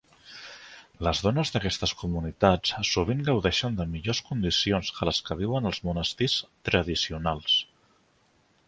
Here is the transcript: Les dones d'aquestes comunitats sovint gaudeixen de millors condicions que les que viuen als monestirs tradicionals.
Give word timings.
Les 1.07 1.19
dones 1.25 1.51
d'aquestes 1.55 1.93
comunitats 1.99 2.73
sovint 2.93 3.21
gaudeixen 3.29 3.77
de 3.81 3.87
millors 3.93 4.23
condicions 4.31 4.91
que 4.97 5.11
les 5.11 5.21
que 5.29 5.39
viuen 5.45 5.73
als 5.73 5.83
monestirs 5.91 6.41
tradicionals. 6.73 7.63